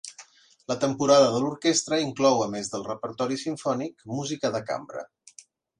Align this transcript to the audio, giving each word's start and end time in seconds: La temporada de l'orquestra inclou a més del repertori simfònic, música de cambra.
La 0.71 0.77
temporada 0.83 1.27
de 1.35 1.41
l'orquestra 1.43 2.01
inclou 2.05 2.43
a 2.47 2.49
més 2.57 2.73
del 2.75 2.89
repertori 2.91 3.41
simfònic, 3.47 4.07
música 4.19 4.57
de 4.59 4.67
cambra. 4.73 5.11